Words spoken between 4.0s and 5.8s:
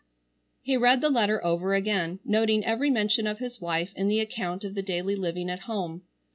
the account of the daily living at